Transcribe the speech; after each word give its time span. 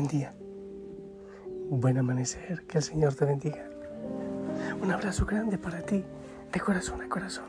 Buen 0.00 0.08
día. 0.08 0.32
Buen 1.68 1.98
amanecer. 1.98 2.66
Que 2.66 2.78
el 2.78 2.84
Señor 2.84 3.14
te 3.14 3.26
bendiga. 3.26 3.68
Un 4.80 4.90
abrazo 4.90 5.26
grande 5.26 5.58
para 5.58 5.82
ti, 5.82 6.02
de 6.50 6.58
corazón 6.58 7.02
a 7.02 7.08
corazón. 7.10 7.44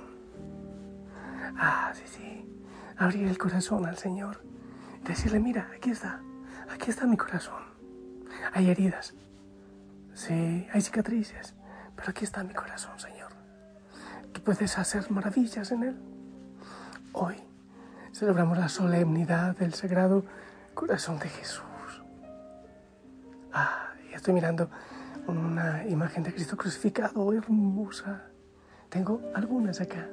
Ah, 1.57 1.93
sí, 1.93 2.03
sí. 2.07 2.45
Abrir 2.97 3.29
el 3.29 3.37
corazón 3.37 3.85
al 3.85 3.97
Señor. 3.97 4.41
Decirle, 5.05 5.39
mira, 5.39 5.69
aquí 5.73 5.91
está. 5.91 6.19
Aquí 6.69 6.89
está 6.89 7.07
mi 7.07 7.15
corazón. 7.15 7.63
Hay 8.51 8.69
heridas. 8.69 9.13
Sí, 10.13 10.67
hay 10.73 10.81
cicatrices. 10.81 11.55
Pero 11.95 12.09
aquí 12.09 12.25
está 12.25 12.43
mi 12.43 12.53
corazón, 12.53 12.99
Señor. 12.99 13.31
Tú 14.33 14.41
puedes 14.41 14.77
hacer 14.77 15.09
maravillas 15.09 15.71
en 15.71 15.83
él. 15.83 16.01
Hoy 17.13 17.37
celebramos 18.11 18.57
la 18.57 18.67
solemnidad 18.67 19.55
del 19.55 19.73
sagrado 19.73 20.25
corazón 20.73 21.17
de 21.17 21.29
Jesús. 21.29 21.70
Ah, 23.53 23.93
y 24.09 24.13
estoy 24.13 24.33
mirando 24.33 24.69
una 25.27 25.85
imagen 25.85 26.23
de 26.23 26.33
Cristo 26.33 26.55
crucificado 26.55 27.33
hermosa. 27.33 28.23
Tengo 28.89 29.21
algunas 29.35 29.81
acá. 29.81 30.07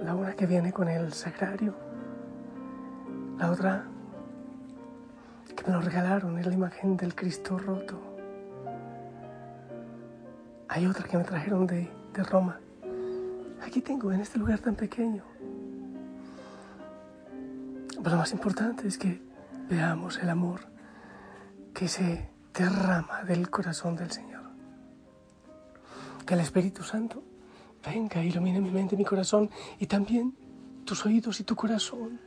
La 0.00 0.14
una 0.14 0.34
que 0.34 0.46
viene 0.46 0.72
con 0.72 0.88
el 0.88 1.12
sagrario. 1.12 1.74
La 3.38 3.50
otra 3.50 3.84
que 5.56 5.64
me 5.64 5.72
lo 5.72 5.80
regalaron 5.80 6.38
es 6.38 6.46
la 6.46 6.54
imagen 6.54 6.96
del 6.96 7.14
Cristo 7.14 7.58
roto. 7.58 8.00
Hay 10.68 10.86
otra 10.86 11.04
que 11.04 11.16
me 11.16 11.24
trajeron 11.24 11.66
de, 11.66 11.90
de 12.12 12.22
Roma. 12.22 12.60
Aquí 13.60 13.80
tengo, 13.80 14.12
en 14.12 14.20
este 14.20 14.38
lugar 14.38 14.60
tan 14.60 14.76
pequeño. 14.76 15.24
Pero 17.96 18.10
lo 18.10 18.16
más 18.16 18.32
importante 18.32 18.86
es 18.86 18.98
que 18.98 19.20
veamos 19.68 20.18
el 20.18 20.28
amor 20.28 20.73
que 21.74 21.88
se 21.88 22.30
derrama 22.54 23.24
del 23.24 23.50
corazón 23.50 23.96
del 23.96 24.10
Señor. 24.10 24.44
Que 26.24 26.34
el 26.34 26.40
Espíritu 26.40 26.82
Santo 26.82 27.22
venga, 27.84 28.22
ilumine 28.22 28.60
mi 28.60 28.70
mente, 28.70 28.96
mi 28.96 29.04
corazón 29.04 29.50
y 29.78 29.86
también 29.86 30.34
tus 30.86 31.04
oídos 31.04 31.40
y 31.40 31.44
tu 31.44 31.56
corazón. 31.56 32.20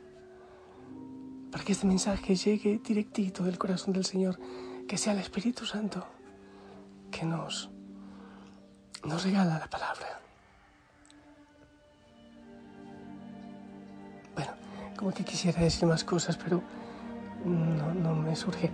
Para 1.50 1.64
que 1.64 1.72
este 1.72 1.86
mensaje 1.86 2.36
llegue 2.36 2.78
directito 2.84 3.42
del 3.42 3.58
corazón 3.58 3.94
del 3.94 4.04
Señor. 4.04 4.38
Que 4.86 4.98
sea 4.98 5.14
el 5.14 5.18
Espíritu 5.18 5.64
Santo 5.64 6.06
que 7.10 7.24
nos, 7.24 7.70
nos 9.04 9.24
regala 9.24 9.58
la 9.58 9.68
palabra. 9.68 10.20
Bueno, 14.34 14.52
como 14.96 15.12
que 15.12 15.24
quisiera 15.24 15.60
decir 15.60 15.88
más 15.88 16.04
cosas, 16.04 16.36
pero 16.36 16.62
no, 17.44 17.94
no 17.94 18.14
me 18.14 18.34
surge, 18.36 18.70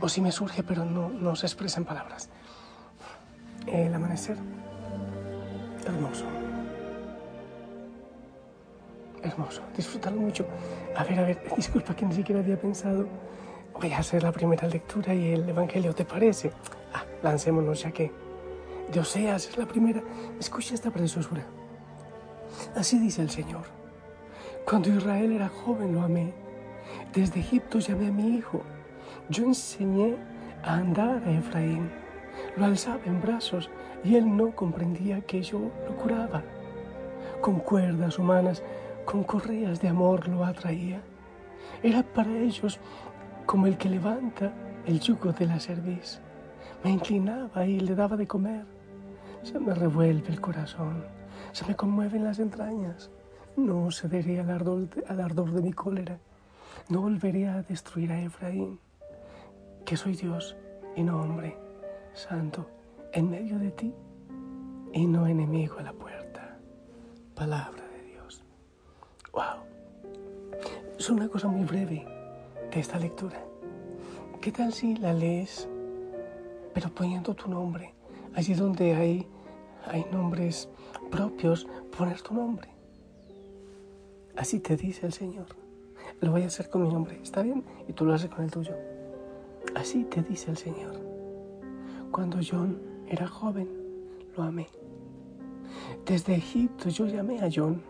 o 0.00 0.08
sí 0.08 0.20
me 0.20 0.32
surge, 0.32 0.62
pero 0.62 0.84
no, 0.84 1.08
no 1.08 1.36
se 1.36 1.46
expresa 1.46 1.78
en 1.78 1.84
palabras. 1.84 2.30
El 3.66 3.94
amanecer, 3.94 4.36
hermoso. 5.84 6.24
Hermoso, 9.22 9.62
disfrútalo 9.76 10.20
mucho. 10.20 10.46
A 10.96 11.04
ver, 11.04 11.18
a 11.18 11.22
ver, 11.22 11.42
disculpa 11.56 11.94
que 11.94 12.06
ni 12.06 12.14
siquiera 12.14 12.40
había 12.40 12.60
pensado. 12.60 13.06
Voy 13.80 13.92
a 13.92 13.98
hacer 13.98 14.22
la 14.22 14.32
primera 14.32 14.66
lectura 14.68 15.12
y 15.14 15.32
el 15.32 15.48
Evangelio, 15.48 15.94
¿te 15.94 16.04
parece? 16.04 16.52
Ah, 16.94 17.04
lancémonos 17.22 17.82
ya 17.82 17.90
que 17.90 18.10
de 18.92 19.00
Oseas 19.00 19.48
es 19.48 19.58
la 19.58 19.66
primera. 19.66 20.02
Escucha 20.38 20.74
esta 20.74 20.90
preciosura. 20.90 21.44
Así 22.74 22.98
dice 22.98 23.20
el 23.20 23.30
Señor. 23.30 23.64
Cuando 24.64 24.88
Israel 24.90 25.32
era 25.32 25.48
joven 25.48 25.94
lo 25.94 26.02
amé 26.02 26.45
desde 27.14 27.40
Egipto 27.40 27.78
llamé 27.78 28.08
a 28.08 28.12
mi 28.12 28.36
hijo. 28.36 28.62
Yo 29.28 29.44
enseñé 29.44 30.16
a 30.62 30.76
andar 30.76 31.22
a 31.24 31.30
Efraín. 31.32 31.90
Lo 32.56 32.66
alzaba 32.66 33.00
en 33.06 33.20
brazos 33.20 33.70
y 34.04 34.16
él 34.16 34.36
no 34.36 34.54
comprendía 34.54 35.20
que 35.22 35.42
yo 35.42 35.70
lo 35.88 35.96
curaba. 35.96 36.42
Con 37.40 37.60
cuerdas 37.60 38.18
humanas, 38.18 38.62
con 39.04 39.24
correas 39.24 39.80
de 39.80 39.88
amor 39.88 40.28
lo 40.28 40.44
atraía. 40.44 41.00
Era 41.82 42.02
para 42.02 42.36
ellos 42.36 42.78
como 43.46 43.66
el 43.66 43.76
que 43.78 43.88
levanta 43.88 44.52
el 44.86 45.00
yugo 45.00 45.32
de 45.32 45.46
la 45.46 45.60
cerviz. 45.60 46.20
Me 46.84 46.90
inclinaba 46.90 47.66
y 47.66 47.80
le 47.80 47.94
daba 47.94 48.16
de 48.16 48.26
comer. 48.26 48.64
Se 49.42 49.58
me 49.58 49.74
revuelve 49.74 50.28
el 50.28 50.40
corazón, 50.40 51.04
se 51.52 51.64
me 51.66 51.76
conmueven 51.76 52.24
las 52.24 52.38
entrañas. 52.38 53.10
No 53.56 53.90
cederé 53.90 54.40
al 54.40 54.50
ardor, 54.50 54.88
al 55.08 55.20
ardor 55.20 55.52
de 55.52 55.62
mi 55.62 55.72
cólera. 55.72 56.18
No 56.88 57.00
volveré 57.00 57.48
a 57.48 57.62
destruir 57.62 58.12
a 58.12 58.22
Efraín, 58.22 58.78
que 59.84 59.96
soy 59.96 60.14
Dios 60.14 60.56
y 60.94 61.02
no 61.02 61.20
hombre, 61.20 61.58
santo, 62.14 62.70
en 63.12 63.28
medio 63.28 63.58
de 63.58 63.72
ti 63.72 63.92
y 64.92 65.04
no 65.04 65.26
enemigo 65.26 65.80
a 65.80 65.82
la 65.82 65.92
puerta. 65.92 66.60
Palabra 67.34 67.82
de 67.88 68.02
Dios. 68.12 68.40
¡Wow! 69.32 69.64
Es 70.96 71.10
una 71.10 71.28
cosa 71.28 71.48
muy 71.48 71.66
breve 71.66 72.06
de 72.70 72.78
esta 72.78 73.00
lectura. 73.00 73.44
¿Qué 74.40 74.52
tal 74.52 74.72
si 74.72 74.94
la 74.94 75.12
lees, 75.12 75.68
pero 76.72 76.88
poniendo 76.90 77.34
tu 77.34 77.50
nombre? 77.50 77.94
Allí 78.32 78.54
donde 78.54 78.94
hay, 78.94 79.26
hay 79.86 80.06
nombres 80.12 80.68
propios, 81.10 81.66
poner 81.98 82.22
tu 82.22 82.32
nombre. 82.32 82.70
Así 84.36 84.60
te 84.60 84.76
dice 84.76 85.06
el 85.06 85.12
Señor 85.12 85.65
lo 86.20 86.30
voy 86.30 86.42
a 86.42 86.46
hacer 86.46 86.68
con 86.70 86.82
mi 86.82 86.88
nombre, 86.88 87.18
¿está 87.22 87.42
bien? 87.42 87.64
Y 87.88 87.92
tú 87.92 88.04
lo 88.04 88.14
haces 88.14 88.30
con 88.30 88.44
el 88.44 88.50
tuyo. 88.50 88.74
Así 89.74 90.04
te 90.04 90.22
dice 90.22 90.50
el 90.50 90.56
Señor. 90.56 90.94
Cuando 92.10 92.38
John 92.48 92.80
era 93.08 93.26
joven, 93.26 93.68
lo 94.36 94.42
amé. 94.42 94.68
Desde 96.06 96.34
Egipto 96.34 96.88
yo 96.88 97.06
llamé 97.06 97.40
a 97.40 97.48
John. 97.52 97.82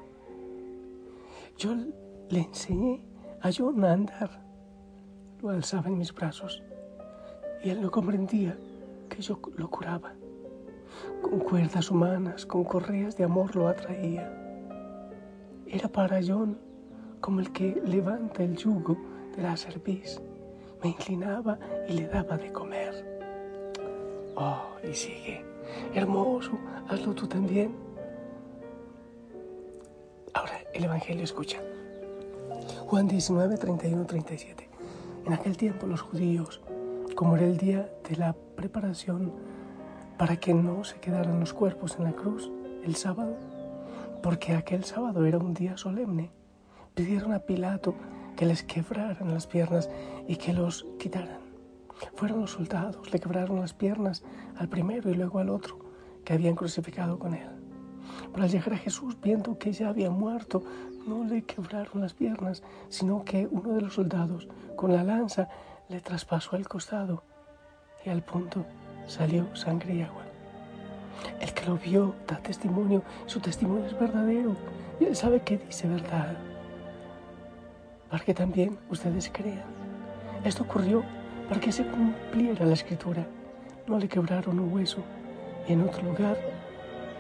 Yo 1.57 1.75
le 2.29 2.41
enseñé 2.41 3.05
a 3.41 3.51
John 3.57 3.85
a 3.85 3.93
andar. 3.93 4.43
Lo 5.43 5.51
alzaba 5.51 5.89
en 5.89 5.99
mis 5.99 6.13
brazos 6.13 6.63
y 7.63 7.71
él 7.71 7.81
no 7.81 7.91
comprendía 7.91 8.57
que 9.09 9.23
yo 9.23 9.39
lo 9.57 9.71
curaba. 9.71 10.15
Con 11.23 11.41
cuerdas 11.41 11.91
humanas, 11.91 12.47
con 12.47 12.65
correas 12.65 13.17
de 13.17 13.25
amor 13.25 13.55
lo 13.55 13.69
atraía. 13.69 14.33
Era 15.67 15.89
para 15.89 16.21
John 16.27 16.59
como 17.21 17.41
el 17.41 17.53
que 17.53 17.81
levanta 17.85 18.43
el 18.43 18.57
yugo 18.57 18.97
de 19.37 19.43
la 19.43 19.57
cerviz. 19.57 20.21
Me 20.83 20.91
inclinaba 20.91 21.59
y 21.89 21.95
le 21.95 22.07
daba 22.09 22.37
de 22.37 22.53
comer. 22.53 23.17
Oh, 24.37 24.67
y 24.89 24.95
sigue. 24.95 25.45
Hermoso, 25.95 26.59
hazlo 26.89 27.15
tú 27.15 27.27
también. 27.27 27.75
Ahora 30.35 30.61
el 30.75 30.85
Evangelio 30.85 31.25
escucha. 31.25 31.59
Juan 32.87 33.09
19, 33.09 33.57
31, 33.57 34.07
37. 34.07 34.69
En 35.27 35.33
aquel 35.33 35.57
tiempo 35.57 35.87
los 35.87 36.03
judíos, 36.03 36.61
como 37.15 37.37
era 37.37 37.47
el 37.47 37.57
día 37.57 37.91
de 38.09 38.17
la 38.17 38.35
preparación 38.55 39.33
para 40.19 40.37
que 40.37 40.55
no 40.55 40.85
se 40.85 40.99
quedaran 40.99 41.41
los 41.41 41.53
cuerpos 41.53 41.97
en 41.99 42.05
la 42.05 42.13
cruz 42.13 42.51
el 42.85 42.95
sábado, 42.97 43.37
porque 44.23 44.55
aquel 44.55 44.85
sábado 44.85 45.27
era 45.27 45.39
un 45.39 45.53
día 45.53 45.77
solemne, 45.77 46.31
pidieron 46.97 47.35
a 47.35 47.41
Pilato 47.41 47.95
que 48.37 48.47
les 48.47 48.63
quebraran 48.63 49.31
las 49.31 49.47
piernas 49.47 49.91
y 50.27 50.37
que 50.37 50.55
los 50.55 50.87
quitaran. 50.99 51.41
Fueron 52.15 52.41
los 52.41 52.53
soldados, 52.53 53.13
le 53.13 53.21
quebraron 53.21 53.61
las 53.61 53.75
piernas 53.75 54.25
al 54.57 54.71
primero 54.71 55.11
y 55.11 55.15
luego 55.15 55.39
al 55.39 55.51
otro 55.51 55.79
que 56.25 56.33
habían 56.33 56.55
crucificado 56.55 57.19
con 57.19 57.35
él. 57.35 57.49
Pero 58.33 58.43
al 58.43 58.51
llegar 58.51 58.73
a 58.73 58.79
Jesús, 58.79 59.15
viendo 59.21 59.59
que 59.59 59.73
ya 59.73 59.91
había 59.91 60.09
muerto, 60.09 60.63
no 61.07 61.23
le 61.25 61.43
quebraron 61.43 62.01
las 62.01 62.15
piernas, 62.15 62.63
sino 62.89 63.25
que 63.25 63.47
uno 63.51 63.75
de 63.75 63.83
los 63.83 63.95
soldados 63.95 64.49
con 64.75 64.91
la 64.91 65.05
lanza 65.05 65.51
le 65.91 66.01
traspasó 66.01 66.57
el 66.57 66.67
costado 66.67 67.25
y 68.07 68.09
al 68.09 68.23
punto 68.23 68.65
salió 69.07 69.55
sangre 69.55 69.97
y 69.97 70.01
agua. 70.01 70.25
El 71.41 71.53
que 71.53 71.67
lo 71.67 71.77
vio 71.77 72.15
da 72.27 72.39
testimonio, 72.39 73.03
su 73.27 73.39
testimonio 73.39 73.85
es 73.85 73.99
verdadero 73.99 74.57
y 74.99 75.05
él 75.05 75.15
sabe 75.15 75.41
que 75.41 75.59
dice 75.59 75.89
verdad 75.89 76.39
para 78.11 78.25
que 78.25 78.35
también 78.35 78.79
ustedes 78.91 79.31
crean. 79.33 79.65
Esto 80.45 80.63
ocurrió 80.65 81.05
para 81.49 81.61
que 81.61 81.73
se 81.73 81.87
cumpliera 81.87 82.65
la 82.65 82.75
escritura. 82.75 83.27
No 83.87 83.99
le 83.99 84.09
quebraron 84.09 84.59
un 84.59 84.73
hueso. 84.73 85.03
Y 85.69 85.73
en 85.73 85.83
otro 85.83 86.03
lugar, 86.03 86.37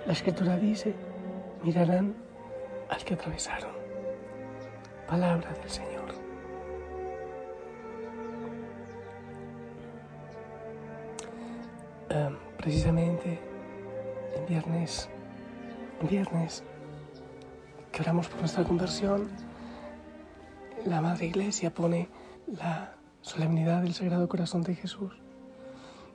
la 0.07 0.13
escritura 0.13 0.57
dice, 0.57 0.95
mirarán 1.63 2.15
al 2.89 3.05
que 3.05 3.15
atravesaron. 3.15 3.73
Palabra 5.07 5.53
del 5.53 5.71
Señor. 5.71 5.97
precisamente 12.57 13.39
en 14.35 14.47
viernes, 14.47 15.09
en 16.01 16.09
viernes, 16.09 16.65
que 17.93 18.03
oramos 18.03 18.27
por 18.27 18.41
nuestra 18.41 18.65
conversión, 18.65 19.29
la 20.87 21.01
Madre 21.01 21.27
Iglesia 21.27 21.75
pone 21.75 22.09
la 22.47 22.95
solemnidad 23.21 23.83
del 23.83 23.95
Sagrado 23.95 24.29
Corazón 24.29 24.63
de 24.63 24.77
Jesús. 24.77 25.13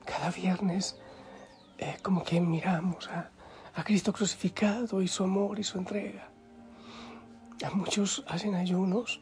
Cada 0.06 0.32
viernes 0.32 0.98
eh, 1.78 1.98
como 2.02 2.24
que 2.24 2.40
miramos 2.40 3.10
a, 3.10 3.32
a 3.76 3.84
Cristo 3.84 4.14
crucificado 4.14 5.02
y 5.02 5.08
su 5.08 5.24
amor 5.24 5.60
y 5.60 5.64
su 5.64 5.78
entrega. 5.78 6.30
Muchos 7.74 8.24
hacen 8.28 8.56
ayunos, 8.56 9.22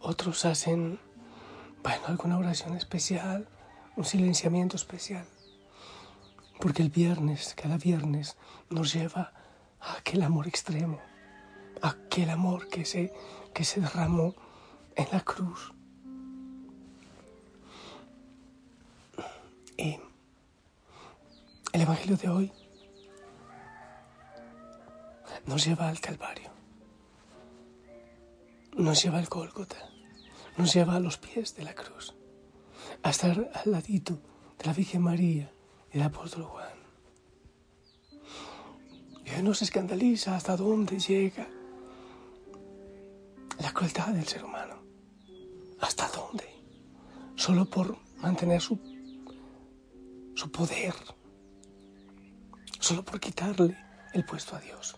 otros 0.00 0.44
hacen, 0.44 1.00
bueno, 1.82 2.02
alguna 2.06 2.38
oración 2.38 2.76
especial, 2.76 3.48
un 3.96 4.04
silenciamiento 4.04 4.76
especial. 4.76 5.26
Porque 6.60 6.82
el 6.82 6.90
viernes, 6.90 7.54
cada 7.54 7.78
viernes, 7.78 8.36
nos 8.70 8.92
lleva 8.92 9.32
a 9.80 9.96
aquel 9.96 10.22
amor 10.22 10.46
extremo, 10.46 11.00
a 11.82 11.88
aquel 11.88 12.30
amor 12.30 12.68
que 12.68 12.84
se, 12.84 13.12
que 13.56 13.64
se 13.64 13.80
derramó 13.80 14.34
en 14.94 15.06
la 15.12 15.20
cruz. 15.22 15.72
Y 19.78 19.98
el 21.72 21.80
Evangelio 21.80 22.18
de 22.18 22.28
hoy 22.28 22.52
nos 25.46 25.64
lleva 25.64 25.88
al 25.88 26.00
Calvario, 26.00 26.50
nos 28.76 29.02
lleva 29.02 29.16
al 29.16 29.26
Gólgota, 29.26 29.88
nos 30.58 30.74
lleva 30.74 30.96
a 30.96 31.00
los 31.00 31.16
pies 31.16 31.56
de 31.56 31.64
la 31.64 31.74
cruz, 31.74 32.14
a 33.02 33.08
estar 33.08 33.50
al 33.54 33.72
ladito 33.72 34.20
de 34.58 34.66
la 34.66 34.74
Virgen 34.74 35.00
María 35.00 35.50
y 35.88 35.96
del 35.96 36.02
apóstol 36.02 36.44
Juan. 36.44 36.76
Y 39.24 39.30
hoy 39.30 39.42
nos 39.42 39.62
escandaliza 39.62 40.36
hasta 40.36 40.58
dónde 40.58 40.98
llega 40.98 41.55
del 43.80 44.26
ser 44.26 44.42
humano. 44.42 44.74
¿Hasta 45.80 46.08
dónde? 46.08 46.44
Solo 47.34 47.66
por 47.66 47.98
mantener 48.16 48.60
su, 48.60 48.78
su 50.34 50.50
poder. 50.50 50.94
Solo 52.80 53.04
por 53.04 53.20
quitarle 53.20 53.76
el 54.14 54.24
puesto 54.24 54.56
a 54.56 54.60
Dios. 54.60 54.96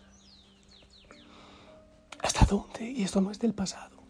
¿Hasta 2.21 2.45
dónde? 2.45 2.89
Y 2.89 3.03
esto 3.03 3.19
no 3.19 3.31
es 3.31 3.39
del 3.39 3.53
pasado. 3.53 4.01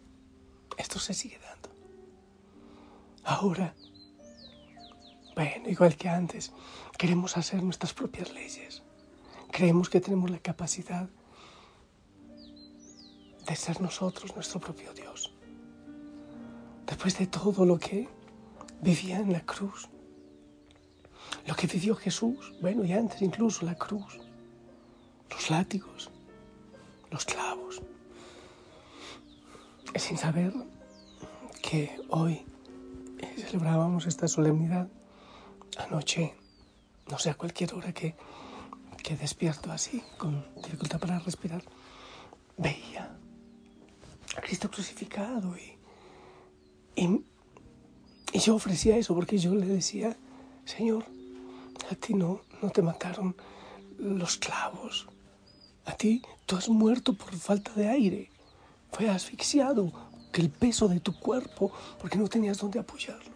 Esto 0.76 1.00
se 1.00 1.14
sigue 1.14 1.38
dando. 1.40 1.70
Ahora, 3.24 3.74
bueno, 5.34 5.68
igual 5.68 5.96
que 5.96 6.08
antes, 6.08 6.52
queremos 6.96 7.36
hacer 7.36 7.62
nuestras 7.62 7.92
propias 7.92 8.32
leyes. 8.32 8.82
Creemos 9.50 9.90
que 9.90 10.00
tenemos 10.00 10.30
la 10.30 10.38
capacidad 10.38 11.08
de 13.50 13.56
ser 13.56 13.80
nosotros 13.80 14.32
nuestro 14.36 14.60
propio 14.60 14.94
Dios. 14.94 15.32
Después 16.86 17.18
de 17.18 17.26
todo 17.26 17.66
lo 17.66 17.80
que 17.80 18.08
vivía 18.80 19.18
en 19.18 19.32
la 19.32 19.40
cruz, 19.40 19.88
lo 21.48 21.56
que 21.56 21.66
vivió 21.66 21.96
Jesús, 21.96 22.52
bueno, 22.60 22.84
y 22.84 22.92
antes 22.92 23.20
incluso 23.22 23.66
la 23.66 23.74
cruz, 23.74 24.20
los 25.30 25.50
látigos, 25.50 26.10
los 27.10 27.24
clavos, 27.24 27.82
sin 29.96 30.16
saber 30.16 30.54
que 31.60 32.00
hoy 32.10 32.46
celebrábamos 33.36 34.06
esta 34.06 34.28
solemnidad 34.28 34.86
anoche, 35.76 36.36
no 37.10 37.18
sé 37.18 37.30
a 37.30 37.34
cualquier 37.34 37.74
hora 37.74 37.92
que, 37.92 38.14
que 39.02 39.16
despierto 39.16 39.72
así, 39.72 40.04
con 40.18 40.46
dificultad 40.54 41.00
para 41.00 41.18
respirar, 41.18 41.64
veía 42.56 43.16
a 44.40 44.42
Cristo 44.42 44.70
crucificado 44.70 45.54
y, 46.96 47.02
y, 47.02 48.38
yo 48.38 48.54
ofrecía 48.54 48.96
eso 48.96 49.14
porque 49.14 49.36
yo 49.36 49.54
le 49.54 49.66
decía, 49.66 50.16
Señor, 50.64 51.04
a 51.90 51.94
ti 51.94 52.14
no, 52.14 52.40
no 52.62 52.70
te 52.70 52.80
mataron 52.80 53.36
los 53.98 54.38
clavos, 54.38 55.08
a 55.84 55.92
ti 55.92 56.22
tú 56.46 56.56
has 56.56 56.70
muerto 56.70 57.12
por 57.12 57.34
falta 57.36 57.72
de 57.74 57.88
aire 57.88 58.30
fue 58.90 59.10
asfixiado, 59.10 59.92
que 60.32 60.40
el 60.40 60.50
peso 60.50 60.88
de 60.88 61.00
tu 61.00 61.12
cuerpo, 61.18 61.70
porque 62.00 62.18
no 62.18 62.26
tenías 62.28 62.58
dónde 62.58 62.78
apoyarlo. 62.78 63.32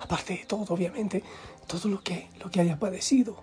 Aparte 0.00 0.34
de 0.34 0.44
todo, 0.44 0.74
obviamente, 0.74 1.22
todo 1.66 1.88
lo 1.88 2.00
que, 2.02 2.28
lo 2.42 2.50
que 2.50 2.60
haya 2.60 2.78
padecido. 2.78 3.42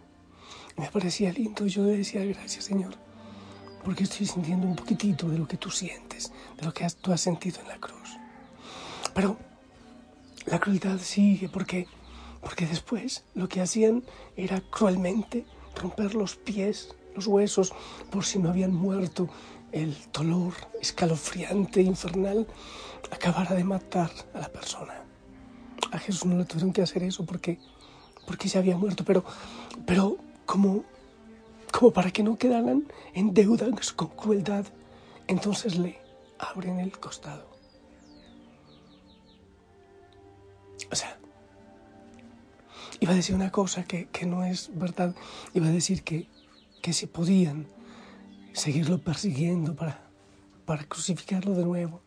Me 0.78 0.90
parecía 0.90 1.32
lindo 1.32 1.68
yo 1.68 1.84
le 1.84 1.98
decía 1.98 2.26
gracias, 2.26 2.66
Señor, 2.66 2.96
porque 3.84 4.04
estoy 4.04 4.26
sintiendo 4.26 4.68
un 4.68 4.76
poquitito 4.76 5.28
de 5.30 5.38
lo 5.38 5.48
que 5.48 5.58
tú 5.58 5.70
sientes, 5.70 6.32
de 6.58 6.66
lo 6.66 6.74
que 6.74 6.88
tú 7.02 7.12
has 7.12 7.22
sentido 7.22 7.60
en 7.62 7.68
la 7.68 7.78
cruz. 7.78 8.18
Pero 9.14 9.38
la 10.46 10.60
crueldad 10.60 11.00
sigue 11.00 11.50
porque, 11.50 11.88
porque 12.42 12.66
después 12.66 13.24
lo 13.36 13.48
que 13.48 13.62
hacían 13.62 14.04
era 14.36 14.62
cruelmente 14.62 15.46
romper 15.76 16.16
los 16.16 16.36
pies, 16.36 16.96
los 17.16 17.28
huesos, 17.28 17.74
por 18.12 18.26
si 18.26 18.40
no 18.40 18.50
habían 18.50 18.74
muerto 18.74 19.30
el 19.72 19.96
dolor 20.12 20.54
escalofriante, 20.82 21.82
infernal, 21.82 22.48
acabara 23.12 23.56
de 23.56 23.64
matar 23.64 24.12
a 24.34 24.40
la 24.40 24.50
persona. 24.50 24.94
A 25.92 26.00
Jesús 26.00 26.26
no 26.26 26.38
le 26.38 26.46
tuvieron 26.46 26.74
que 26.74 26.82
hacer 26.82 27.04
eso 27.04 27.26
porque, 27.26 27.60
porque 28.28 28.48
se 28.48 28.58
había 28.58 28.78
muerto, 28.78 29.04
pero, 29.04 29.24
pero 29.86 30.18
como, 30.46 30.84
como 31.74 31.92
para 31.92 32.12
que 32.12 32.22
no 32.22 32.38
quedaran 32.38 32.88
en 33.16 33.34
deuda 33.34 33.66
con 33.96 34.10
crueldad, 34.10 34.66
entonces 35.28 35.76
le 35.78 36.00
abren 36.38 36.80
el 36.80 36.98
costado. 37.00 37.50
O 40.92 40.96
sea, 40.96 41.18
iba 43.00 43.12
a 43.12 43.16
decir 43.16 43.34
una 43.34 43.52
cosa 43.52 43.84
que, 43.86 44.08
que 44.10 44.28
no 44.28 44.44
es 44.44 44.70
verdad, 44.76 45.16
iba 45.56 45.68
a 45.68 45.72
decir 45.72 46.04
que, 46.04 46.30
que 46.84 46.94
si 46.94 47.08
podían 47.08 47.68
seguirlo 48.54 49.00
persiguiendo 49.00 49.76
para, 49.76 50.00
para 50.66 50.84
crucificarlo 50.84 51.56
de 51.56 51.66
nuevo. 51.66 52.02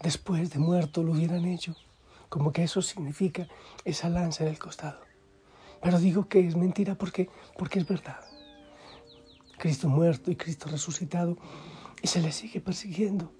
Después 0.00 0.50
de 0.50 0.60
muerto 0.60 1.02
lo 1.02 1.12
hubieran 1.12 1.44
hecho, 1.44 1.74
como 2.28 2.52
que 2.52 2.62
eso 2.62 2.82
significa 2.82 3.48
esa 3.84 4.08
lanza 4.08 4.44
en 4.44 4.50
el 4.50 4.58
costado. 4.60 5.00
Pero 5.82 5.98
digo 5.98 6.28
que 6.28 6.46
es 6.46 6.56
mentira 6.56 6.94
porque, 6.94 7.28
porque 7.58 7.80
es 7.80 7.88
verdad. 7.88 8.29
Cristo 9.60 9.88
muerto 9.88 10.30
y 10.30 10.36
Cristo 10.36 10.68
resucitado 10.68 11.36
y 12.02 12.06
se 12.08 12.20
le 12.20 12.32
sigue 12.32 12.60
persiguiendo. 12.60 13.30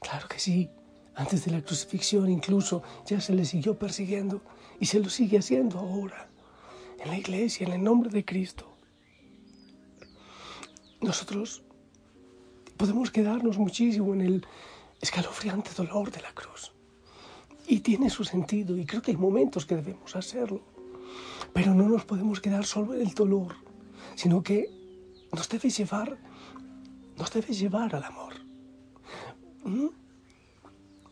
Claro 0.00 0.28
que 0.28 0.38
sí, 0.38 0.70
antes 1.14 1.44
de 1.44 1.50
la 1.52 1.62
crucifixión 1.62 2.30
incluso 2.30 2.82
ya 3.06 3.20
se 3.20 3.34
le 3.34 3.44
siguió 3.44 3.78
persiguiendo 3.78 4.42
y 4.78 4.86
se 4.86 5.00
lo 5.00 5.08
sigue 5.08 5.38
haciendo 5.38 5.78
ahora, 5.78 6.28
en 6.98 7.08
la 7.10 7.18
iglesia, 7.18 7.66
en 7.66 7.72
el 7.72 7.82
nombre 7.82 8.10
de 8.10 8.24
Cristo 8.24 8.70
nosotros 11.00 11.62
podemos 12.76 13.10
quedarnos 13.10 13.56
muchísimo 13.56 14.12
en 14.14 14.20
el 14.20 14.46
escalofriante 15.00 15.70
dolor 15.74 16.10
de 16.10 16.20
la 16.20 16.32
cruz. 16.32 16.72
Y 17.66 17.80
tiene 17.80 18.10
su 18.10 18.24
sentido 18.24 18.76
y 18.76 18.84
creo 18.84 19.00
que 19.00 19.12
hay 19.12 19.16
momentos 19.16 19.64
que 19.64 19.76
debemos 19.76 20.14
hacerlo. 20.16 20.60
Pero 21.52 21.74
no 21.74 21.88
nos 21.88 22.04
podemos 22.04 22.40
quedar 22.40 22.66
solo 22.66 22.94
en 22.94 23.02
el 23.02 23.14
dolor, 23.14 23.54
sino 24.14 24.42
que 24.42 24.79
nos 25.32 25.48
debe 25.48 25.70
llevar, 25.70 26.18
nos 27.16 27.32
debe 27.32 27.52
llevar 27.52 27.94
al 27.94 28.04
amor. 28.04 28.34
¿Mm? 29.64 29.88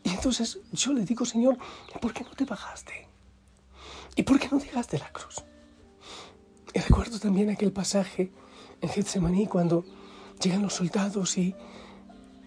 Y 0.03 0.09
entonces 0.09 0.59
yo 0.71 0.93
le 0.93 1.05
digo, 1.05 1.25
Señor, 1.25 1.57
¿por 2.01 2.13
qué 2.13 2.23
no 2.23 2.31
te 2.31 2.45
bajaste? 2.45 3.07
¿Y 4.15 4.23
por 4.23 4.39
qué 4.39 4.49
no 4.51 4.57
dejaste 4.57 4.97
la 4.97 5.11
cruz? 5.11 5.43
Y 6.73 6.79
recuerdo 6.79 7.19
también 7.19 7.49
aquel 7.49 7.71
pasaje 7.71 8.31
en 8.81 8.89
Getsemaní 8.89 9.47
cuando 9.47 9.85
llegan 10.41 10.61
los 10.61 10.73
soldados 10.73 11.37
y, 11.37 11.55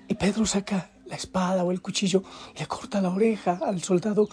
y 0.09 0.15
Pedro 0.15 0.47
saca 0.47 0.91
la 1.07 1.17
espada 1.17 1.65
o 1.65 1.71
el 1.71 1.83
cuchillo 1.83 2.23
y 2.55 2.59
le 2.59 2.67
corta 2.67 3.01
la 3.01 3.11
oreja 3.11 3.61
al 3.63 3.83
soldado. 3.83 4.29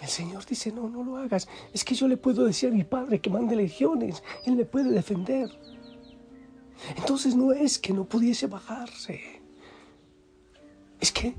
El 0.00 0.08
Señor 0.08 0.46
dice, 0.46 0.70
no, 0.70 0.88
no 0.88 1.02
lo 1.02 1.16
hagas. 1.16 1.48
Es 1.72 1.84
que 1.84 1.94
yo 1.94 2.06
le 2.06 2.16
puedo 2.16 2.44
decir 2.44 2.70
a 2.70 2.72
mi 2.72 2.84
Padre 2.84 3.20
que 3.20 3.30
mande 3.30 3.56
legiones. 3.56 4.22
Él 4.44 4.54
me 4.54 4.64
puede 4.64 4.90
defender. 4.90 5.50
Entonces 6.96 7.34
no 7.34 7.52
es 7.52 7.78
que 7.78 7.92
no 7.92 8.04
pudiese 8.04 8.46
bajarse. 8.46 9.42
Es 11.00 11.12
que 11.12 11.34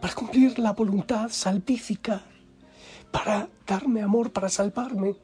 para 0.00 0.14
cumplir 0.14 0.58
la 0.58 0.72
voluntad 0.72 1.28
salvífica, 1.30 2.24
para 3.10 3.48
darme 3.66 4.02
amor, 4.02 4.32
para 4.32 4.48
salvarme, 4.48 5.16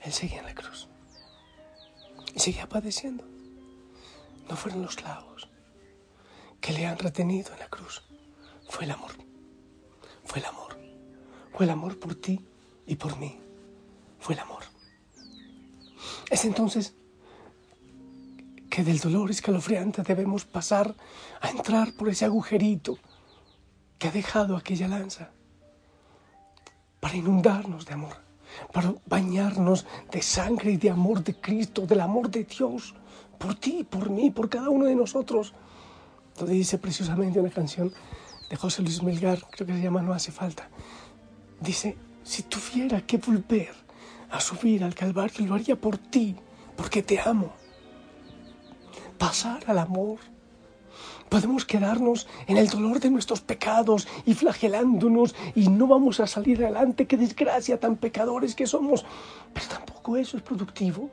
Él 0.00 0.12
seguía 0.12 0.40
en 0.40 0.46
la 0.46 0.54
cruz 0.54 0.88
y 2.34 2.40
seguía 2.40 2.68
padeciendo. 2.68 3.24
No 4.48 4.56
fueron 4.56 4.82
los 4.82 4.96
clavos 4.96 5.48
que 6.60 6.72
le 6.72 6.86
han 6.86 6.98
retenido 6.98 7.52
en 7.52 7.58
la 7.60 7.68
cruz, 7.68 8.02
fue 8.68 8.84
el 8.84 8.92
amor. 8.92 9.12
Fue 10.24 10.38
el 10.38 10.44
amor. 10.46 10.78
Fue 11.52 11.64
el 11.64 11.70
amor 11.70 11.98
por 11.98 12.14
ti 12.14 12.40
y 12.86 12.94
por 12.96 13.18
mí. 13.18 13.38
Fue 14.20 14.34
el 14.34 14.40
amor. 14.40 14.62
Es 16.30 16.44
entonces 16.44 16.94
que 18.70 18.84
del 18.84 19.00
dolor 19.00 19.30
escalofriante 19.30 20.02
debemos 20.02 20.44
pasar 20.44 20.94
a 21.40 21.50
entrar 21.50 21.92
por 21.92 22.08
ese 22.08 22.24
agujerito 22.24 22.98
que 23.98 24.08
ha 24.08 24.12
dejado 24.12 24.56
aquella 24.56 24.88
lanza 24.88 25.30
para 27.00 27.16
inundarnos 27.16 27.84
de 27.84 27.94
amor, 27.94 28.16
para 28.72 28.94
bañarnos 29.06 29.86
de 30.12 30.22
sangre 30.22 30.72
y 30.72 30.76
de 30.76 30.90
amor 30.90 31.24
de 31.24 31.34
Cristo, 31.34 31.86
del 31.86 32.00
amor 32.00 32.30
de 32.30 32.44
Dios, 32.44 32.94
por 33.38 33.56
ti, 33.56 33.84
por 33.84 34.08
mí, 34.08 34.30
por 34.30 34.48
cada 34.48 34.70
uno 34.70 34.84
de 34.86 34.94
nosotros. 34.94 35.52
Donde 36.38 36.54
dice 36.54 36.78
preciosamente 36.78 37.40
una 37.40 37.50
canción 37.50 37.92
de 38.48 38.56
José 38.56 38.82
Luis 38.82 39.02
Melgar, 39.02 39.40
creo 39.50 39.66
que 39.66 39.74
se 39.74 39.82
llama 39.82 40.02
No 40.02 40.12
hace 40.12 40.30
falta. 40.30 40.68
Dice, 41.60 41.96
si 42.22 42.44
tuviera 42.44 43.00
que 43.02 43.16
volver 43.16 43.74
a 44.30 44.40
subir 44.40 44.84
al 44.84 44.94
Calvario, 44.94 45.46
lo 45.46 45.54
haría 45.54 45.76
por 45.78 45.98
ti, 45.98 46.36
porque 46.76 47.02
te 47.02 47.18
amo. 47.18 47.59
Pasar 49.20 49.62
al 49.68 49.78
amor 49.78 50.18
Podemos 51.30 51.64
quedarnos 51.64 52.26
en 52.48 52.56
el 52.56 52.68
dolor 52.68 52.98
de 52.98 53.08
nuestros 53.08 53.40
pecados 53.40 54.08
y 54.26 54.34
flagelándonos 54.34 55.36
y 55.54 55.68
no 55.68 55.86
vamos 55.86 56.18
a 56.18 56.26
salir 56.26 56.64
adelante. 56.64 57.06
Qué 57.06 57.16
desgracia 57.16 57.78
tan 57.78 57.96
pecadores 57.96 58.56
que 58.56 58.66
somos. 58.66 59.06
Pero 59.54 59.66
tampoco 59.68 60.16
eso 60.16 60.36
es 60.36 60.42
productivo. 60.42 61.08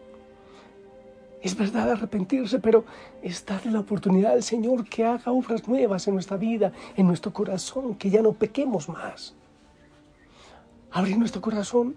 Es 1.43 1.55
verdad 1.55 1.91
arrepentirse, 1.91 2.57
pero 2.57 2.83
es 3.21 3.45
darle 3.45 3.71
la 3.71 3.81
oportunidad 3.81 4.31
al 4.31 4.41
Señor 4.41 4.89
que 4.89 5.05
haga 5.05 5.31
obras 5.31 5.67
nuevas 5.67 6.07
en 6.07 6.15
nuestra 6.15 6.35
vida, 6.35 6.71
en 6.95 7.05
nuestro 7.05 7.31
corazón, 7.31 7.93
que 7.93 8.09
ya 8.09 8.23
no 8.23 8.33
pequemos 8.33 8.89
más. 8.89 9.35
Abrir 10.89 11.19
nuestro 11.19 11.41
corazón 11.41 11.95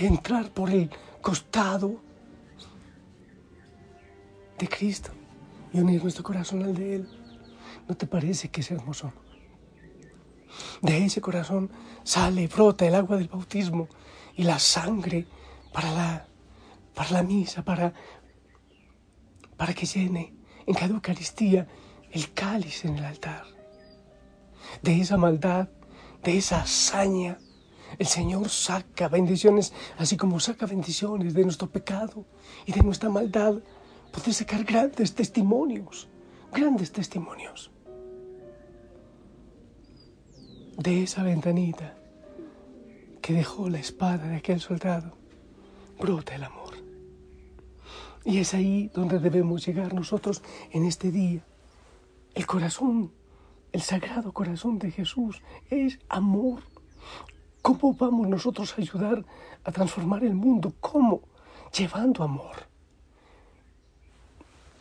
y 0.00 0.06
entrar 0.06 0.50
por 0.50 0.70
el 0.70 0.90
costado 1.20 2.00
de 4.62 4.68
Cristo 4.68 5.10
y 5.72 5.80
unir 5.80 6.00
nuestro 6.00 6.22
corazón 6.22 6.62
al 6.62 6.72
de 6.72 6.94
Él. 6.94 7.08
¿No 7.88 7.96
te 7.96 8.06
parece 8.06 8.48
que 8.48 8.60
es 8.60 8.70
hermoso? 8.70 9.12
De 10.80 11.04
ese 11.04 11.20
corazón 11.20 11.68
sale, 12.04 12.46
brota 12.46 12.86
el 12.86 12.94
agua 12.94 13.16
del 13.16 13.26
bautismo 13.26 13.88
y 14.36 14.44
la 14.44 14.60
sangre 14.60 15.26
para 15.72 15.90
la, 15.90 16.28
para 16.94 17.10
la 17.10 17.22
misa, 17.24 17.64
para, 17.64 17.92
para 19.56 19.74
que 19.74 19.84
llene 19.84 20.32
en 20.64 20.74
cada 20.74 20.94
Eucaristía 20.94 21.66
el 22.12 22.32
cáliz 22.32 22.84
en 22.84 22.98
el 22.98 23.04
altar. 23.04 23.44
De 24.80 25.00
esa 25.00 25.16
maldad, 25.16 25.70
de 26.22 26.38
esa 26.38 26.60
hazaña, 26.60 27.36
el 27.98 28.06
Señor 28.06 28.48
saca 28.48 29.08
bendiciones, 29.08 29.72
así 29.98 30.16
como 30.16 30.38
saca 30.38 30.66
bendiciones 30.66 31.34
de 31.34 31.42
nuestro 31.42 31.68
pecado 31.68 32.24
y 32.64 32.70
de 32.70 32.82
nuestra 32.82 33.08
maldad 33.08 33.60
poder 34.12 34.34
sacar 34.34 34.62
grandes 34.64 35.14
testimonios, 35.14 36.08
grandes 36.52 36.92
testimonios. 36.92 37.70
De 40.76 41.02
esa 41.02 41.22
ventanita 41.22 41.96
que 43.20 43.32
dejó 43.32 43.68
la 43.68 43.78
espada 43.78 44.28
de 44.28 44.36
aquel 44.36 44.60
soldado, 44.60 45.16
brota 45.98 46.34
el 46.34 46.44
amor. 46.44 46.74
Y 48.24 48.38
es 48.38 48.54
ahí 48.54 48.90
donde 48.94 49.18
debemos 49.18 49.66
llegar 49.66 49.94
nosotros 49.94 50.42
en 50.70 50.84
este 50.84 51.10
día. 51.10 51.44
El 52.34 52.46
corazón, 52.46 53.12
el 53.72 53.82
sagrado 53.82 54.32
corazón 54.32 54.78
de 54.78 54.90
Jesús 54.90 55.42
es 55.70 55.98
amor. 56.08 56.62
¿Cómo 57.62 57.94
vamos 57.94 58.28
nosotros 58.28 58.74
a 58.76 58.80
ayudar 58.80 59.24
a 59.64 59.72
transformar 59.72 60.24
el 60.24 60.34
mundo? 60.34 60.74
¿Cómo? 60.80 61.22
Llevando 61.76 62.24
amor. 62.24 62.71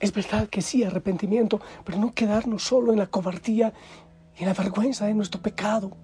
Es 0.01 0.12
verdad 0.12 0.50
que 0.50 0.63
sí, 0.63 0.84
arrepentimiento, 0.84 1.62
pero 1.86 2.00
no 2.00 2.13
quedarnos 2.13 2.63
solo 2.63 2.91
en 2.91 2.98
la 2.98 3.05
cobardía 3.05 3.72
y 4.36 4.41
en 4.41 4.48
la 4.48 4.55
vergüenza 4.55 5.05
de 5.05 5.13
nuestro 5.13 5.39
pecado. 5.39 5.96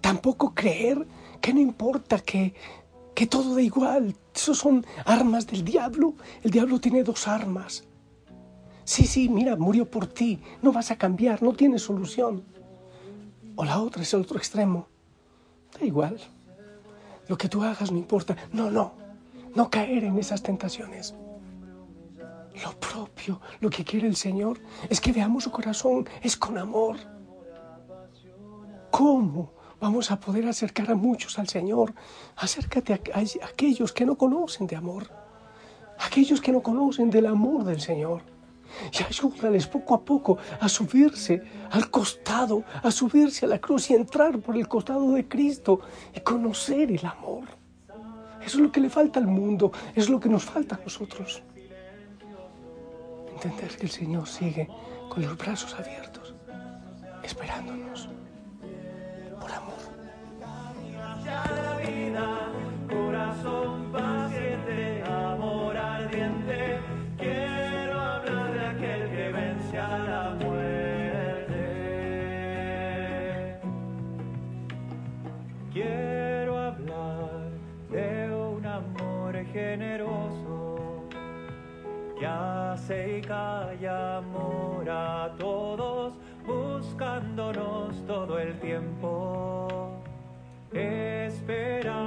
Tampoco 0.00 0.54
creer 0.54 1.06
que 1.42 1.52
no 1.52 1.60
importa 1.60 2.20
que, 2.20 2.54
que 3.14 3.26
todo 3.26 3.54
da 3.54 3.60
igual. 3.60 4.16
Esos 4.34 4.58
son 4.58 4.86
armas 5.04 5.46
del 5.46 5.62
diablo. 5.62 6.14
El 6.42 6.50
diablo 6.50 6.80
tiene 6.80 7.04
dos 7.04 7.28
armas. 7.28 7.84
Sí, 8.84 9.06
sí, 9.06 9.28
mira, 9.28 9.54
murió 9.56 9.90
por 9.90 10.06
ti. 10.06 10.40
No 10.62 10.72
vas 10.72 10.90
a 10.90 10.96
cambiar, 10.96 11.42
no 11.42 11.52
tienes 11.52 11.82
solución. 11.82 12.44
O 13.56 13.64
la 13.66 13.78
otra 13.78 14.02
es 14.02 14.14
el 14.14 14.22
otro 14.22 14.38
extremo. 14.38 14.88
Da 15.78 15.84
igual. 15.84 16.18
Lo 17.28 17.36
que 17.36 17.50
tú 17.50 17.62
hagas 17.62 17.92
no 17.92 17.98
importa. 17.98 18.36
No, 18.52 18.70
no. 18.70 18.94
No 19.54 19.68
caer 19.68 20.04
en 20.04 20.18
esas 20.18 20.42
tentaciones. 20.42 21.14
Lo 22.60 22.72
propio, 22.78 23.40
lo 23.60 23.70
que 23.70 23.84
quiere 23.84 24.06
el 24.06 24.16
Señor 24.16 24.60
es 24.90 25.00
que 25.00 25.12
veamos 25.12 25.44
su 25.44 25.50
corazón, 25.50 26.06
es 26.22 26.36
con 26.36 26.58
amor. 26.58 26.96
¿Cómo 28.90 29.54
vamos 29.80 30.10
a 30.10 30.20
poder 30.20 30.46
acercar 30.46 30.90
a 30.90 30.94
muchos 30.94 31.38
al 31.38 31.48
Señor? 31.48 31.94
Acércate 32.36 32.92
a, 32.92 33.46
aquellos 33.46 33.92
que 33.92 34.04
no 34.04 34.16
conocen 34.16 34.66
de 34.66 34.76
amor, 34.76 35.08
aquellos 35.98 36.42
que 36.42 36.52
no 36.52 36.62
conocen 36.62 37.08
del 37.10 37.26
amor 37.26 37.64
del 37.64 37.80
Señor. 37.80 38.22
Y 38.92 39.02
ayúdales 39.02 39.66
poco 39.66 39.94
a 39.94 40.02
poco 40.04 40.38
a 40.60 40.68
subirse 40.68 41.42
al 41.70 41.90
costado, 41.90 42.64
a 42.82 42.90
subirse 42.90 43.44
a 43.46 43.48
la 43.48 43.58
cruz 43.58 43.90
y 43.90 43.94
entrar 43.94 44.38
por 44.40 44.56
el 44.56 44.68
costado 44.68 45.12
de 45.12 45.26
Cristo 45.26 45.80
y 46.14 46.20
conocer 46.20 46.90
el 46.90 47.04
amor. 47.04 47.44
Eso 48.44 48.56
es 48.58 48.62
lo 48.62 48.72
que 48.72 48.80
le 48.80 48.90
falta 48.90 49.20
al 49.20 49.26
mundo, 49.26 49.72
es 49.94 50.08
lo 50.08 50.18
que 50.20 50.28
nos 50.28 50.44
falta 50.44 50.76
a 50.76 50.80
nosotros 50.80 51.42
entender 53.44 53.76
que 53.76 53.86
el 53.86 53.90
Señor 53.90 54.28
sigue 54.28 54.68
con 55.08 55.22
los 55.22 55.36
brazos 55.36 55.74
abiertos, 55.74 56.34
esperándonos 57.24 58.08
por 59.40 59.50
amor. 59.50 59.82
Hace 82.82 83.18
y 83.18 83.20
calla 83.22 84.16
amor 84.18 84.88
a 84.90 85.30
todos, 85.38 86.14
buscándonos 86.44 88.04
todo 88.06 88.38
el 88.40 88.58
tiempo, 88.58 90.02
esperando 90.72 92.04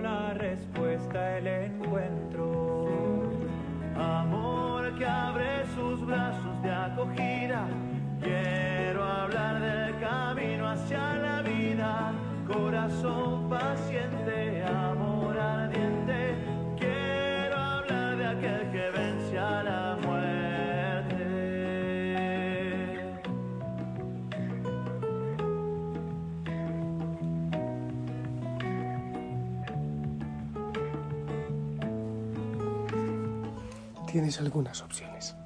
la 0.00 0.34
respuesta, 0.34 1.38
el 1.38 1.46
encuentro. 1.48 3.22
Amor 3.96 4.96
que 4.96 5.04
abre 5.04 5.66
sus 5.74 6.06
brazos 6.06 6.62
de 6.62 6.70
acogida, 6.70 7.66
quiero 8.22 9.02
hablar 9.02 9.60
del 9.60 9.98
camino 9.98 10.68
hacia 10.68 11.14
la 11.14 11.42
vida, 11.42 12.12
corazón 12.46 13.48
paciente, 13.48 14.62
Tienes 34.10 34.40
algunas 34.40 34.82
opciones. 34.82 35.36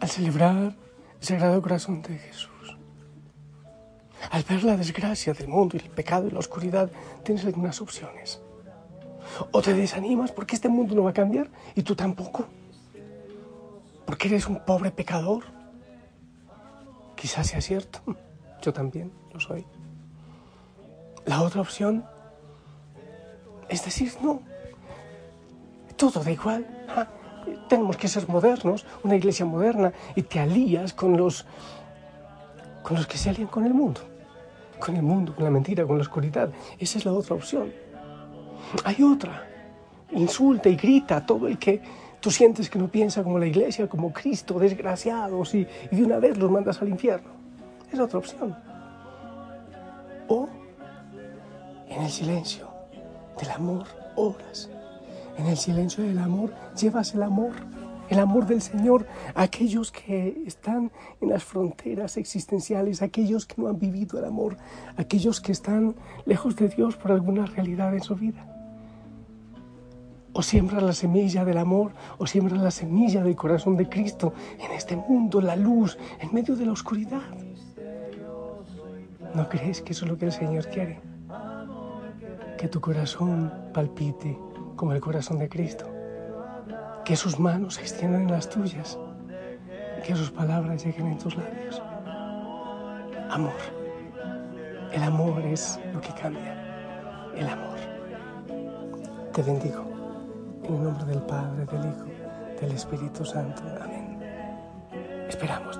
Al 0.00 0.08
celebrar 0.08 0.76
el 1.20 1.26
Sagrado 1.26 1.60
Corazón 1.60 2.02
de 2.02 2.18
Jesús, 2.18 2.76
al 4.30 4.42
ver 4.44 4.64
la 4.64 4.76
desgracia 4.76 5.34
del 5.34 5.48
mundo 5.48 5.76
y 5.76 5.80
el 5.80 5.90
pecado 5.90 6.28
y 6.28 6.30
la 6.30 6.38
oscuridad, 6.38 6.90
tienes 7.24 7.44
algunas 7.44 7.80
opciones. 7.80 8.40
O 9.50 9.60
te 9.62 9.74
desanimas 9.74 10.30
porque 10.30 10.54
este 10.54 10.68
mundo 10.68 10.94
no 10.94 11.02
va 11.02 11.10
a 11.10 11.14
cambiar 11.14 11.50
y 11.74 11.82
tú 11.82 11.96
tampoco. 11.96 12.46
Porque 14.06 14.28
eres 14.28 14.46
un 14.46 14.64
pobre 14.64 14.90
pecador. 14.90 15.44
Quizás 17.16 17.48
sea 17.48 17.60
cierto. 17.60 18.00
Yo 18.62 18.72
también 18.72 19.12
lo 19.32 19.40
soy. 19.40 19.66
La 21.26 21.42
otra 21.42 21.62
opción 21.62 22.04
es 23.68 23.84
decir, 23.84 24.12
no, 24.22 24.42
todo 25.96 26.22
da 26.22 26.30
igual. 26.30 26.66
Tenemos 27.68 27.96
que 27.96 28.08
ser 28.08 28.28
modernos, 28.28 28.84
una 29.02 29.16
iglesia 29.16 29.46
moderna, 29.46 29.92
y 30.14 30.22
te 30.22 30.40
alías 30.40 30.92
con 30.92 31.16
los, 31.16 31.44
con 32.82 32.96
los 32.96 33.06
que 33.06 33.18
se 33.18 33.30
alían 33.30 33.48
con 33.48 33.64
el 33.64 33.74
mundo. 33.74 34.00
Con 34.78 34.96
el 34.96 35.02
mundo, 35.02 35.34
con 35.34 35.44
la 35.44 35.50
mentira, 35.50 35.86
con 35.86 35.96
la 35.96 36.02
oscuridad. 36.02 36.50
Esa 36.78 36.98
es 36.98 37.04
la 37.04 37.12
otra 37.12 37.34
opción. 37.34 37.72
Hay 38.84 39.02
otra. 39.02 39.48
Insulta 40.12 40.68
y 40.68 40.76
grita 40.76 41.16
a 41.16 41.26
todo 41.26 41.48
el 41.48 41.58
que, 41.58 41.80
Tú 42.24 42.30
sientes 42.30 42.70
que 42.70 42.78
no 42.78 42.88
piensa 42.88 43.22
como 43.22 43.38
la 43.38 43.46
iglesia, 43.46 43.86
como 43.86 44.10
Cristo, 44.10 44.58
desgraciados, 44.58 45.54
y, 45.54 45.68
y 45.90 45.96
de 45.96 46.04
una 46.04 46.18
vez 46.18 46.38
los 46.38 46.50
mandas 46.50 46.80
al 46.80 46.88
infierno. 46.88 47.28
Es 47.92 48.00
otra 48.00 48.18
opción. 48.18 48.56
O 50.28 50.48
en 51.86 52.02
el 52.02 52.10
silencio 52.10 52.66
del 53.38 53.50
amor 53.50 53.86
oras. 54.16 54.70
En 55.36 55.46
el 55.46 55.56
silencio 55.56 56.04
del 56.04 56.18
amor 56.18 56.52
llevas 56.80 57.14
el 57.14 57.22
amor, 57.22 57.52
el 58.08 58.18
amor 58.18 58.46
del 58.46 58.62
Señor 58.62 59.06
a 59.34 59.42
aquellos 59.42 59.90
que 59.90 60.42
están 60.46 60.92
en 61.20 61.28
las 61.28 61.42
fronteras 61.42 62.16
existenciales, 62.16 63.02
aquellos 63.02 63.46
que 63.46 63.60
no 63.60 63.68
han 63.68 63.78
vivido 63.78 64.18
el 64.18 64.26
amor, 64.26 64.56
aquellos 64.96 65.40
que 65.40 65.52
están 65.52 65.96
lejos 66.24 66.54
de 66.56 66.68
Dios 66.68 66.96
por 66.96 67.12
alguna 67.12 67.46
realidad 67.46 67.94
en 67.94 68.02
su 68.02 68.14
vida. 68.14 68.46
O 70.32 70.42
siembras 70.42 70.82
la 70.82 70.92
semilla 70.92 71.44
del 71.44 71.58
amor, 71.58 71.92
o 72.18 72.26
siembras 72.26 72.60
la 72.60 72.70
semilla 72.70 73.22
del 73.22 73.36
corazón 73.36 73.76
de 73.76 73.88
Cristo 73.88 74.34
en 74.58 74.72
este 74.72 74.96
mundo, 74.96 75.40
la 75.40 75.56
luz, 75.56 75.96
en 76.20 76.32
medio 76.32 76.56
de 76.56 76.66
la 76.66 76.72
oscuridad. 76.72 77.22
¿No 79.34 79.48
crees 79.48 79.80
que 79.80 79.92
eso 79.92 80.04
es 80.04 80.10
lo 80.10 80.18
que 80.18 80.26
el 80.26 80.32
Señor 80.32 80.68
quiere? 80.68 81.00
Que 82.58 82.68
tu 82.68 82.80
corazón 82.80 83.52
palpite 83.72 84.36
como 84.76 84.92
el 84.92 85.00
corazón 85.00 85.38
de 85.38 85.48
Cristo. 85.48 85.86
Que 87.04 87.16
sus 87.16 87.38
manos 87.38 87.74
se 87.74 87.82
extiendan 87.82 88.22
en 88.22 88.30
las 88.30 88.48
tuyas. 88.48 88.98
Que 90.06 90.14
sus 90.14 90.30
palabras 90.30 90.84
lleguen 90.84 91.06
en 91.06 91.18
tus 91.18 91.36
labios. 91.36 91.82
Amor. 93.30 93.52
El 94.92 95.02
amor 95.02 95.40
es 95.42 95.80
lo 95.92 96.00
que 96.00 96.12
cambia. 96.14 96.54
El 97.34 97.48
amor. 97.48 97.78
Te 99.32 99.42
bendigo. 99.42 99.84
En 100.62 100.74
el 100.74 100.84
nombre 100.84 101.04
del 101.04 101.22
Padre, 101.22 101.66
del 101.66 101.90
Hijo, 101.90 102.04
del 102.60 102.72
Espíritu 102.72 103.24
Santo. 103.24 103.62
Amén. 103.82 104.18
Esperamos 105.28 105.78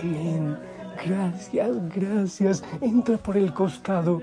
Amén. 0.00 0.56
Gracias, 1.06 1.94
gracias. 1.94 2.64
Entra 2.80 3.16
por 3.16 3.36
el 3.36 3.52
costado 3.52 4.20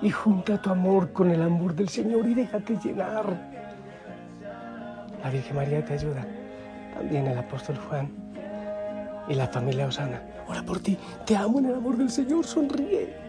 y 0.00 0.10
junta 0.10 0.60
tu 0.60 0.70
amor 0.70 1.12
con 1.12 1.30
el 1.30 1.42
amor 1.42 1.74
del 1.74 1.88
Señor 1.88 2.28
y 2.28 2.34
déjate 2.34 2.78
llenar. 2.82 3.52
La 5.22 5.30
Virgen 5.30 5.56
María 5.56 5.84
te 5.84 5.94
ayuda. 5.94 6.26
También 6.94 7.26
el 7.26 7.38
apóstol 7.38 7.76
Juan 7.88 8.10
y 9.28 9.34
la 9.34 9.46
familia 9.48 9.86
Osana. 9.86 10.22
Ora 10.48 10.62
por 10.62 10.80
ti. 10.80 10.98
Te 11.24 11.36
amo 11.36 11.58
en 11.60 11.66
el 11.66 11.74
amor 11.74 11.96
del 11.96 12.10
Señor. 12.10 12.44
Sonríe. 12.44 13.21